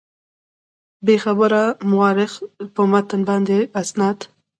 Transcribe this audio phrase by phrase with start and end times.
[1.05, 2.33] بېخبره مورخ
[2.73, 4.17] په متن باندې استناد.